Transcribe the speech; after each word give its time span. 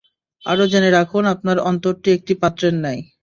আরো 0.43 0.63
জেনে 0.71 0.89
রাখুন, 0.91 1.23
আপনার 1.33 1.57
অন্তরটি 1.69 2.09
একটি 2.17 2.33
পাত্রের 2.41 2.73
ন্যায়। 2.75 3.01